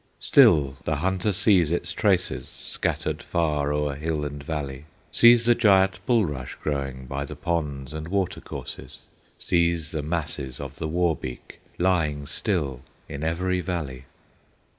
[0.19, 6.03] Still the hunter sees its traces Scattered far o'er hill and valley; Sees the giant
[6.07, 8.97] bulrush growing By the ponds and water courses,
[9.37, 14.05] Sees the masses of the Wawbeek Lying still in every valley.